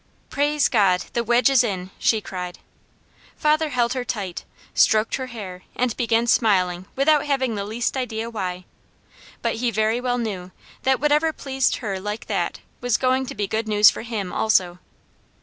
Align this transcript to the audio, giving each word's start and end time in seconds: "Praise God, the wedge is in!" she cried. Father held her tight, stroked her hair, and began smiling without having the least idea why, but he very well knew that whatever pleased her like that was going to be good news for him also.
"Praise 0.31 0.67
God, 0.67 1.01
the 1.13 1.23
wedge 1.23 1.47
is 1.47 1.63
in!" 1.63 1.91
she 1.99 2.21
cried. 2.21 2.57
Father 3.37 3.69
held 3.69 3.93
her 3.93 4.03
tight, 4.03 4.45
stroked 4.73 5.17
her 5.17 5.27
hair, 5.27 5.61
and 5.75 5.95
began 5.95 6.25
smiling 6.25 6.87
without 6.95 7.27
having 7.27 7.53
the 7.53 7.65
least 7.65 7.95
idea 7.95 8.27
why, 8.27 8.65
but 9.43 9.57
he 9.57 9.69
very 9.69 10.01
well 10.01 10.17
knew 10.17 10.49
that 10.81 10.99
whatever 10.99 11.31
pleased 11.31 11.75
her 11.75 11.99
like 11.99 12.25
that 12.25 12.61
was 12.79 12.97
going 12.97 13.27
to 13.27 13.35
be 13.35 13.45
good 13.45 13.67
news 13.67 13.91
for 13.91 14.01
him 14.01 14.33
also. 14.33 14.79